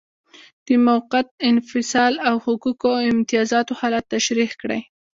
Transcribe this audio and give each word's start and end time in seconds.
د 0.65 0.67
موقت 0.87 1.27
انفصال 1.51 2.13
او 2.27 2.35
حقوقو 2.45 2.89
او 2.99 3.05
امتیازاتو 3.13 3.77
حالت 3.79 4.05
تشریح 4.15 4.51
کړئ. 4.61 4.81